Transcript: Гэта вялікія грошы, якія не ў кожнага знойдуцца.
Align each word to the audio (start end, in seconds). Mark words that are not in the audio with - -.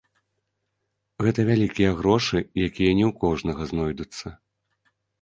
Гэта 1.25 1.45
вялікія 1.51 1.91
грошы, 2.01 2.37
якія 2.67 2.91
не 3.03 3.07
ў 3.11 3.15
кожнага 3.23 3.61
знойдуцца. 3.77 4.39